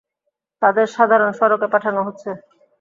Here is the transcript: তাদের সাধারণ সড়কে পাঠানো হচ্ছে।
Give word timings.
তাদের 0.61 0.87
সাধারণ 0.95 1.31
সড়কে 1.39 1.67
পাঠানো 1.73 1.99
হচ্ছে। 2.07 2.29